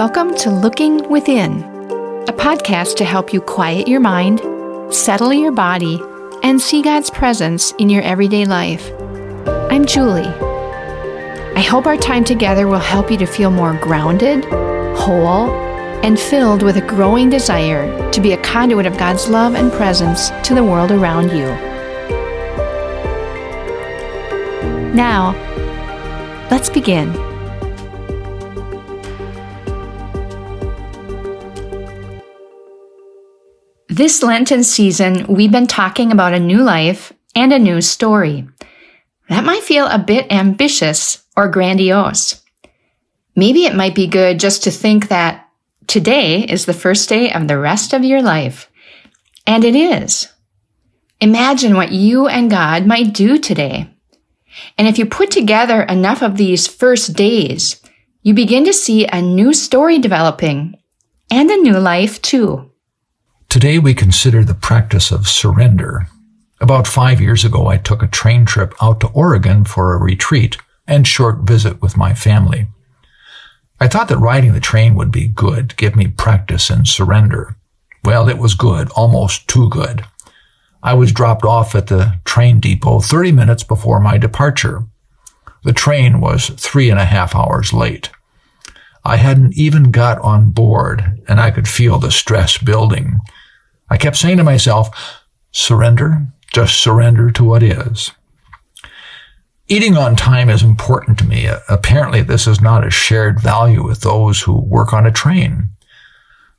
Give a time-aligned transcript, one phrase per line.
[0.00, 1.62] Welcome to Looking Within,
[2.26, 4.40] a podcast to help you quiet your mind,
[4.90, 6.00] settle your body,
[6.42, 8.90] and see God's presence in your everyday life.
[9.70, 10.22] I'm Julie.
[10.22, 14.46] I hope our time together will help you to feel more grounded,
[14.96, 15.50] whole,
[16.02, 20.30] and filled with a growing desire to be a conduit of God's love and presence
[20.48, 21.44] to the world around you.
[24.94, 25.34] Now,
[26.50, 27.29] let's begin.
[34.00, 38.48] This Lenten season, we've been talking about a new life and a new story.
[39.28, 42.40] That might feel a bit ambitious or grandiose.
[43.36, 45.46] Maybe it might be good just to think that
[45.86, 48.70] today is the first day of the rest of your life.
[49.46, 50.32] And it is.
[51.20, 53.94] Imagine what you and God might do today.
[54.78, 57.82] And if you put together enough of these first days,
[58.22, 60.78] you begin to see a new story developing
[61.30, 62.69] and a new life too.
[63.50, 66.06] Today we consider the practice of surrender.
[66.60, 70.56] About five years ago, I took a train trip out to Oregon for a retreat
[70.86, 72.68] and short visit with my family.
[73.80, 77.56] I thought that riding the train would be good, give me practice in surrender.
[78.04, 80.04] Well, it was good, almost too good.
[80.80, 84.84] I was dropped off at the train depot 30 minutes before my departure.
[85.64, 88.10] The train was three and a half hours late.
[89.04, 93.18] I hadn't even got on board, and I could feel the stress building.
[93.90, 94.88] I kept saying to myself,
[95.50, 98.12] surrender, just surrender to what is.
[99.68, 101.48] Eating on time is important to me.
[101.68, 105.70] Apparently, this is not a shared value with those who work on a train.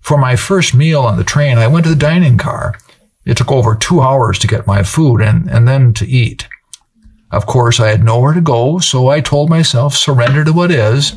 [0.00, 2.76] For my first meal on the train, I went to the dining car.
[3.24, 6.48] It took over two hours to get my food and, and then to eat.
[7.30, 11.16] Of course, I had nowhere to go, so I told myself, surrender to what is.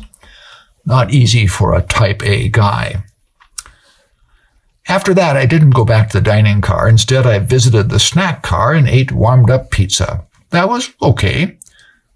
[0.84, 3.04] Not easy for a type A guy.
[4.86, 6.88] After that, I didn't go back to the dining car.
[6.88, 10.26] Instead, I visited the snack car and ate warmed up pizza.
[10.50, 11.58] That was okay.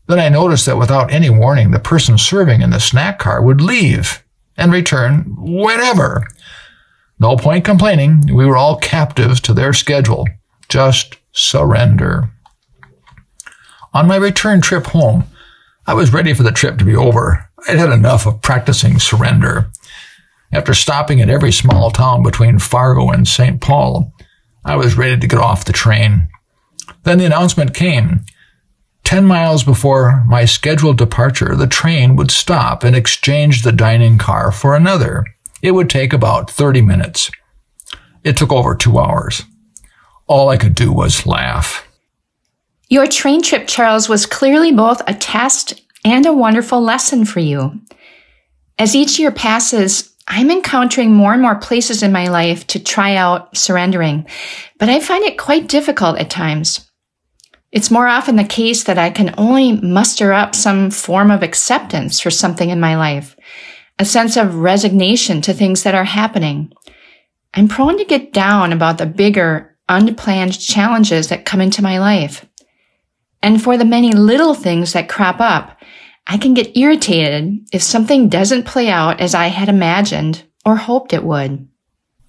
[0.06, 3.60] Then I noticed that without any warning, the person serving in the snack car would
[3.60, 4.22] leave
[4.56, 6.26] and return whenever.
[7.18, 8.22] No point complaining.
[8.32, 10.26] We were all captives to their schedule.
[10.68, 12.30] Just surrender.
[13.94, 15.24] On my return trip home,
[15.86, 17.48] I was ready for the trip to be over.
[17.66, 19.70] I'd had enough of practicing surrender.
[20.52, 23.60] After stopping at every small town between Fargo and St.
[23.60, 24.12] Paul,
[24.64, 26.28] I was ready to get off the train.
[27.04, 28.24] Then the announcement came.
[29.04, 34.52] Ten miles before my scheduled departure, the train would stop and exchange the dining car
[34.52, 35.24] for another.
[35.62, 37.30] It would take about 30 minutes.
[38.24, 39.42] It took over two hours.
[40.26, 41.86] All I could do was laugh.
[42.88, 47.80] Your train trip, Charles, was clearly both a test and a wonderful lesson for you.
[48.78, 53.16] As each year passes, I'm encountering more and more places in my life to try
[53.16, 54.26] out surrendering,
[54.78, 56.88] but I find it quite difficult at times.
[57.72, 62.20] It's more often the case that I can only muster up some form of acceptance
[62.20, 63.36] for something in my life,
[63.98, 66.72] a sense of resignation to things that are happening.
[67.54, 72.44] I'm prone to get down about the bigger, unplanned challenges that come into my life.
[73.42, 75.77] And for the many little things that crop up,
[76.30, 81.14] I can get irritated if something doesn't play out as I had imagined or hoped
[81.14, 81.66] it would.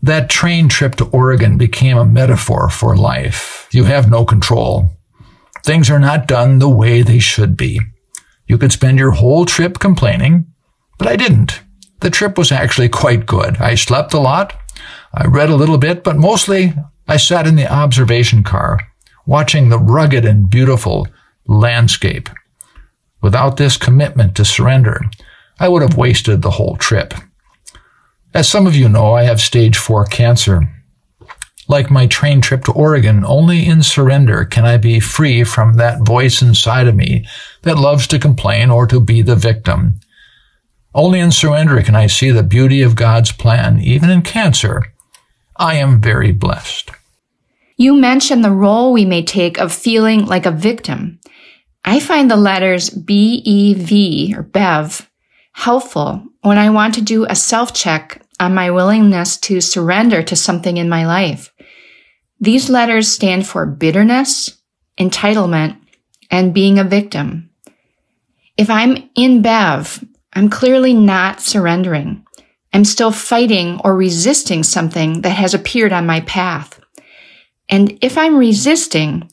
[0.02, 3.68] That train trip to Oregon became a metaphor for life.
[3.72, 4.90] You have no control.
[5.66, 7.82] Things are not done the way they should be.
[8.48, 10.48] You could spend your whole trip complaining,
[10.98, 11.62] but I didn't.
[12.00, 13.58] The trip was actually quite good.
[13.58, 14.58] I slept a lot.
[15.14, 16.74] I read a little bit, but mostly
[17.10, 18.80] I sat in the observation car,
[19.26, 21.08] watching the rugged and beautiful
[21.46, 22.30] landscape.
[23.22, 25.02] Without this commitment to surrender,
[25.60, 27.14] I would have wasted the whole trip.
[28.34, 30.70] As some of you know, I have stage 4 cancer.
[31.68, 36.02] Like my train trip to Oregon, only in surrender can I be free from that
[36.06, 37.28] voice inside of me
[37.62, 40.00] that loves to complain or to be the victim.
[40.96, 44.94] Only in surrender can I see the beauty of God's plan, even in cancer.
[45.58, 46.90] I am very blessed.
[47.78, 51.20] You mentioned the role we may take of feeling like a victim.
[51.90, 55.10] I find the letters B, E, V or BEV
[55.54, 60.36] helpful when I want to do a self check on my willingness to surrender to
[60.36, 61.52] something in my life.
[62.40, 64.56] These letters stand for bitterness,
[65.00, 65.78] entitlement,
[66.30, 67.50] and being a victim.
[68.56, 72.24] If I'm in BEV, I'm clearly not surrendering.
[72.72, 76.80] I'm still fighting or resisting something that has appeared on my path.
[77.68, 79.28] And if I'm resisting,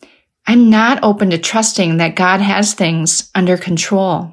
[0.46, 4.30] I'm not open to trusting that God has things under control.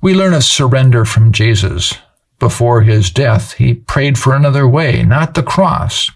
[0.00, 1.94] We learn a surrender from Jesus.
[2.38, 6.10] Before his death, he prayed for another way, not the cross.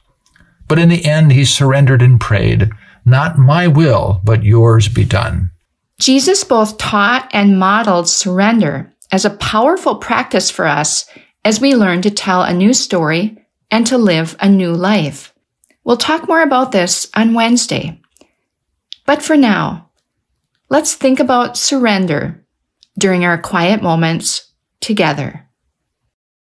[0.68, 2.70] But in the end, he surrendered and prayed,
[3.04, 5.50] Not my will, but yours be done.
[5.98, 11.06] Jesus both taught and modeled surrender as a powerful practice for us
[11.44, 13.38] as we learn to tell a new story
[13.70, 15.32] and to live a new life.
[15.84, 18.01] We'll talk more about this on Wednesday.
[19.04, 19.90] But for now,
[20.68, 22.44] let's think about surrender
[22.98, 25.48] during our quiet moments together.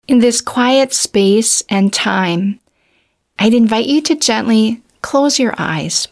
[0.06, 2.60] In this quiet space and time,
[3.38, 6.08] I'd invite you to gently close your eyes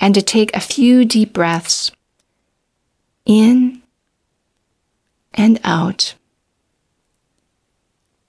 [0.00, 1.92] and to take a few deep breaths
[3.24, 3.82] in
[5.32, 6.14] and out,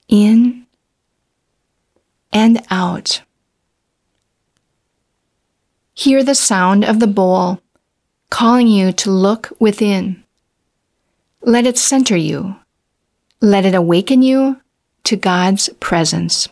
[0.08, 0.66] in
[2.32, 3.22] and out.
[5.98, 7.62] Hear the sound of the bowl
[8.30, 10.22] calling you to look within.
[11.42, 12.58] Let it center you.
[13.40, 14.60] Let it awaken you
[15.06, 16.50] to God's presence.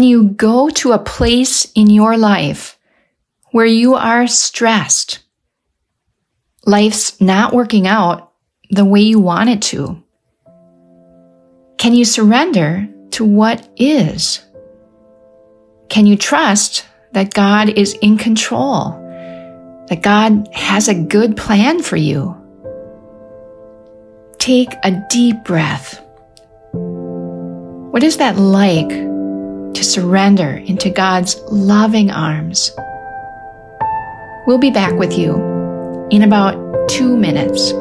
[0.00, 2.78] Can you go to a place in your life
[3.50, 5.18] where you are stressed?
[6.64, 8.32] Life's not working out
[8.70, 10.02] the way you want it to.
[11.76, 14.42] Can you surrender to what is?
[15.90, 18.92] Can you trust that God is in control?
[19.88, 22.34] That God has a good plan for you?
[24.38, 26.02] Take a deep breath.
[26.72, 29.10] What is that like
[29.74, 32.72] to surrender into God's loving arms.
[34.46, 35.34] We'll be back with you
[36.10, 37.72] in about two minutes.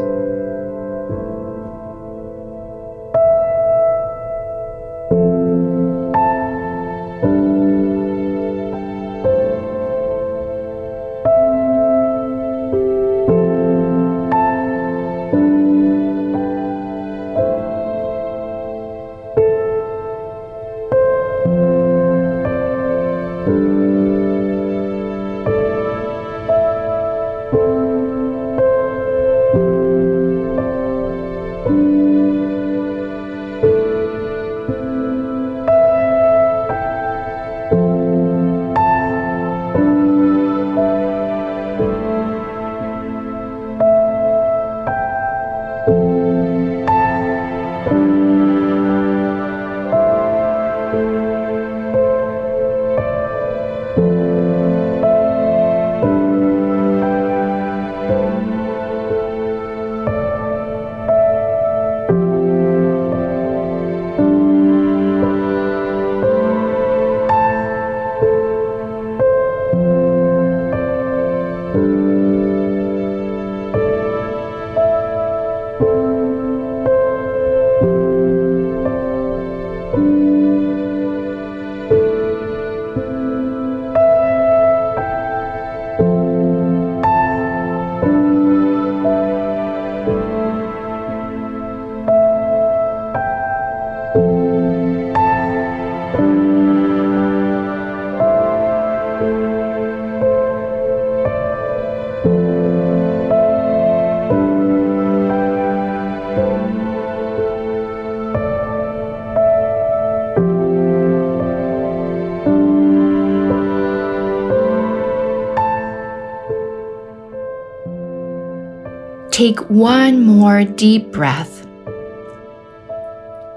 [119.40, 121.66] Take one more deep breath.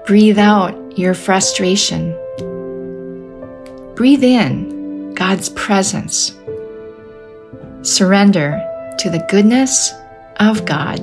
[0.05, 2.17] Breathe out your frustration.
[3.93, 6.31] Breathe in God's presence.
[7.81, 8.61] Surrender
[8.99, 9.91] to the goodness
[10.37, 11.01] of God.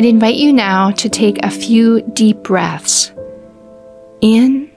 [0.00, 3.12] I'd invite you now to take a few deep breaths
[4.22, 4.70] in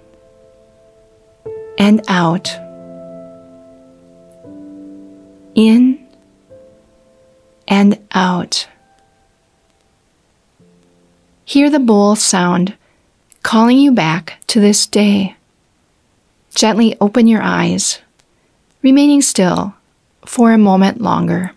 [1.77, 2.49] and out.
[5.55, 6.05] In
[7.69, 8.67] and out.
[11.45, 12.75] Hear the bowl sound
[13.43, 15.37] calling you back to this day.
[16.53, 18.01] Gently open your eyes,
[18.81, 19.73] remaining still
[20.25, 21.53] for a moment longer.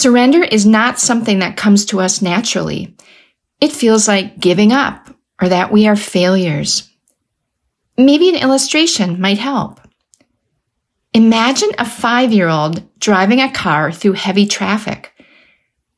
[0.00, 2.96] Surrender is not something that comes to us naturally.
[3.60, 6.88] It feels like giving up or that we are failures.
[7.98, 9.78] Maybe an illustration might help.
[11.12, 15.12] Imagine a five year old driving a car through heavy traffic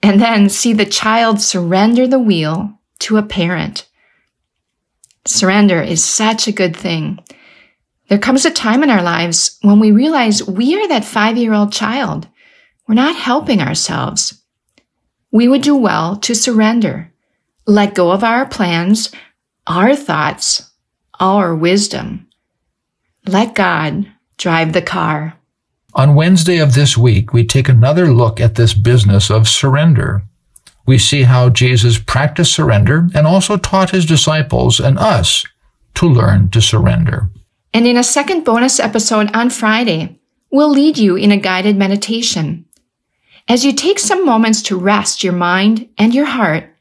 [0.02, 3.88] and then see the child surrender the wheel to a parent.
[5.26, 7.20] Surrender is such a good thing.
[8.08, 11.52] There comes a time in our lives when we realize we are that five year
[11.52, 12.26] old child
[12.86, 14.42] we're not helping ourselves.
[15.30, 17.12] We would do well to surrender,
[17.66, 19.10] let go of our plans,
[19.66, 20.70] our thoughts,
[21.20, 22.28] our wisdom.
[23.26, 25.38] Let God drive the car.
[25.94, 30.22] On Wednesday of this week, we take another look at this business of surrender.
[30.86, 35.44] We see how Jesus practiced surrender and also taught his disciples and us
[35.94, 37.30] to learn to surrender.
[37.72, 40.18] And in a second bonus episode on Friday,
[40.50, 42.64] we'll lead you in a guided meditation.
[43.48, 46.72] As you take some moments to rest your mind and your heart,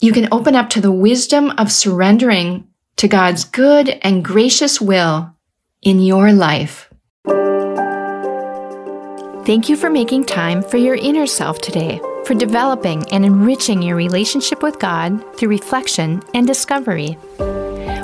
[0.00, 5.34] you can open up to the wisdom of surrendering to God's good and gracious will
[5.82, 6.88] in your life.
[9.44, 13.96] Thank you for making time for your inner self today, for developing and enriching your
[13.96, 17.12] relationship with God through reflection and discovery.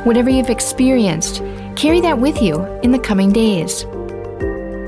[0.05, 1.37] Whatever you've experienced,
[1.77, 3.85] carry that with you in the coming days.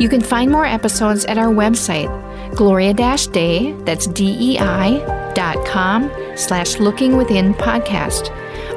[0.00, 2.11] You can find more episodes at our website,
[2.54, 8.30] gloria-dei, that's D-E-I, dot com slash looking within podcast,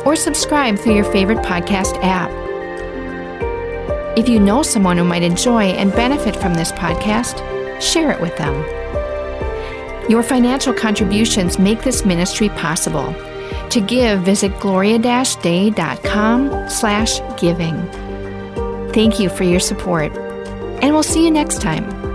[0.06, 2.32] or subscribe through your favorite podcast app.
[4.18, 7.38] If you know someone who might enjoy and benefit from this podcast,
[7.82, 8.56] share it with them.
[10.10, 13.14] Your financial contributions make this ministry possible.
[13.70, 17.76] To give, visit gloria-dei.com slash giving.
[18.94, 20.16] Thank you for your support,
[20.82, 22.07] and we'll see you next time.